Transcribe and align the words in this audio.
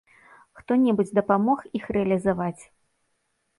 Хто-небудзь 0.59 1.13
дапамог 1.19 1.59
іх 1.81 1.85
рэалізаваць? 1.99 2.63